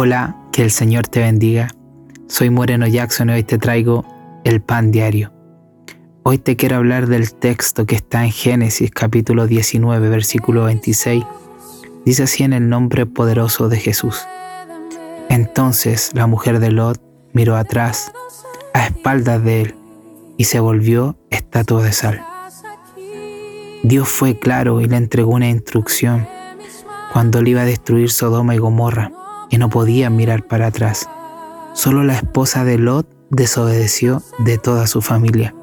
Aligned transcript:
Hola, 0.00 0.36
que 0.52 0.62
el 0.62 0.70
Señor 0.70 1.08
te 1.08 1.18
bendiga. 1.18 1.66
Soy 2.28 2.50
Moreno 2.50 2.86
Jackson 2.86 3.30
y 3.30 3.32
hoy 3.32 3.42
te 3.42 3.58
traigo 3.58 4.04
el 4.44 4.60
pan 4.62 4.92
diario. 4.92 5.32
Hoy 6.22 6.38
te 6.38 6.54
quiero 6.54 6.76
hablar 6.76 7.08
del 7.08 7.34
texto 7.34 7.84
que 7.84 7.96
está 7.96 8.24
en 8.24 8.30
Génesis 8.30 8.92
capítulo 8.92 9.48
19, 9.48 10.08
versículo 10.08 10.66
26. 10.66 11.24
Dice 12.04 12.22
así 12.22 12.44
en 12.44 12.52
el 12.52 12.68
nombre 12.68 13.06
poderoso 13.06 13.68
de 13.68 13.78
Jesús. 13.80 14.24
Entonces 15.30 16.10
la 16.14 16.28
mujer 16.28 16.60
de 16.60 16.70
Lot 16.70 17.02
miró 17.32 17.56
atrás, 17.56 18.12
a 18.74 18.86
espaldas 18.86 19.42
de 19.42 19.62
él, 19.62 19.74
y 20.36 20.44
se 20.44 20.60
volvió 20.60 21.18
estatua 21.30 21.82
de 21.82 21.90
sal. 21.90 22.24
Dios 23.82 24.08
fue 24.08 24.38
claro 24.38 24.80
y 24.80 24.84
le 24.84 24.96
entregó 24.96 25.32
una 25.32 25.48
instrucción 25.48 26.28
cuando 27.12 27.40
él 27.40 27.48
iba 27.48 27.62
a 27.62 27.64
destruir 27.64 28.12
Sodoma 28.12 28.54
y 28.54 28.58
Gomorra 28.58 29.10
y 29.50 29.58
no 29.58 29.70
podía 29.70 30.10
mirar 30.10 30.46
para 30.46 30.66
atrás. 30.66 31.08
Solo 31.74 32.02
la 32.02 32.14
esposa 32.14 32.64
de 32.64 32.78
Lot 32.78 33.08
desobedeció 33.30 34.22
de 34.38 34.58
toda 34.58 34.86
su 34.86 35.02
familia 35.02 35.54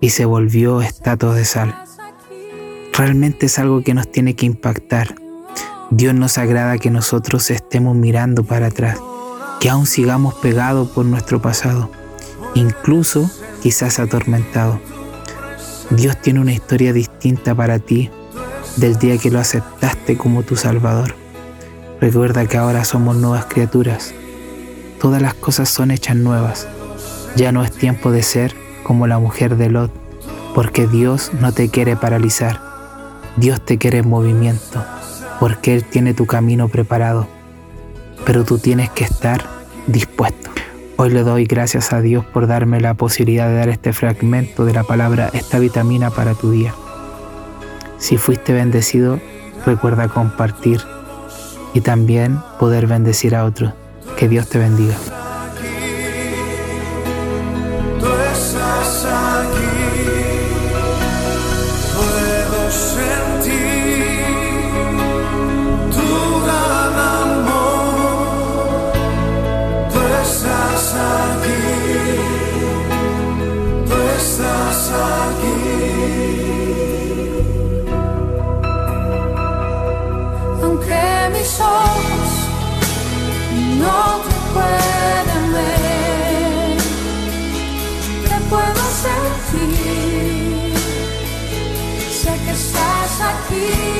y 0.00 0.10
se 0.10 0.24
volvió 0.24 0.80
estatua 0.80 1.34
de 1.34 1.44
sal. 1.44 1.74
Realmente 2.96 3.46
es 3.46 3.58
algo 3.58 3.82
que 3.82 3.94
nos 3.94 4.10
tiene 4.10 4.34
que 4.34 4.46
impactar. 4.46 5.14
Dios 5.90 6.14
nos 6.14 6.38
agrada 6.38 6.78
que 6.78 6.90
nosotros 6.90 7.50
estemos 7.50 7.96
mirando 7.96 8.44
para 8.44 8.66
atrás, 8.66 8.98
que 9.60 9.70
aún 9.70 9.86
sigamos 9.86 10.34
pegados 10.34 10.88
por 10.90 11.04
nuestro 11.04 11.40
pasado, 11.40 11.90
incluso 12.54 13.30
quizás 13.62 13.98
atormentado. 13.98 14.80
Dios 15.90 16.20
tiene 16.20 16.40
una 16.40 16.52
historia 16.52 16.92
distinta 16.92 17.54
para 17.54 17.78
ti 17.78 18.10
del 18.76 18.98
día 18.98 19.18
que 19.18 19.30
lo 19.30 19.38
aceptaste 19.38 20.16
como 20.16 20.42
tu 20.42 20.56
Salvador. 20.56 21.14
Recuerda 22.00 22.46
que 22.46 22.56
ahora 22.56 22.84
somos 22.84 23.16
nuevas 23.16 23.46
criaturas. 23.46 24.14
Todas 25.00 25.20
las 25.20 25.34
cosas 25.34 25.68
son 25.68 25.90
hechas 25.90 26.14
nuevas. 26.14 26.68
Ya 27.34 27.50
no 27.50 27.64
es 27.64 27.72
tiempo 27.72 28.12
de 28.12 28.22
ser 28.22 28.54
como 28.84 29.08
la 29.08 29.18
mujer 29.18 29.56
de 29.56 29.68
Lot, 29.68 29.90
porque 30.54 30.86
Dios 30.86 31.32
no 31.40 31.52
te 31.52 31.70
quiere 31.70 31.96
paralizar. 31.96 32.60
Dios 33.36 33.60
te 33.64 33.78
quiere 33.78 33.98
en 33.98 34.08
movimiento, 34.08 34.84
porque 35.40 35.74
Él 35.74 35.84
tiene 35.84 36.14
tu 36.14 36.26
camino 36.26 36.68
preparado. 36.68 37.26
Pero 38.24 38.44
tú 38.44 38.58
tienes 38.58 38.90
que 38.90 39.02
estar 39.02 39.44
dispuesto. 39.88 40.50
Hoy 40.96 41.10
le 41.10 41.24
doy 41.24 41.46
gracias 41.46 41.92
a 41.92 42.00
Dios 42.00 42.24
por 42.24 42.46
darme 42.46 42.80
la 42.80 42.94
posibilidad 42.94 43.48
de 43.48 43.54
dar 43.54 43.68
este 43.70 43.92
fragmento 43.92 44.64
de 44.64 44.72
la 44.72 44.84
palabra, 44.84 45.30
esta 45.32 45.58
vitamina 45.58 46.10
para 46.10 46.34
tu 46.34 46.52
día. 46.52 46.74
Si 47.98 48.18
fuiste 48.18 48.52
bendecido, 48.52 49.20
recuerda 49.66 50.08
compartir 50.08 50.80
y 51.74 51.80
también 51.80 52.40
poder 52.58 52.86
bendecir 52.86 53.34
a 53.34 53.44
otros. 53.44 53.72
Que 54.16 54.28
Dios 54.28 54.48
te 54.48 54.58
bendiga. 54.58 54.94
No 83.78 84.20
te 84.28 84.34
pueden 84.54 85.52
ver, 85.52 86.76
te 88.28 88.38
puedo 88.50 88.82
sentir, 89.06 90.72
sé 92.10 92.32
que 92.44 92.50
estás 92.50 93.20
aquí. 93.20 93.97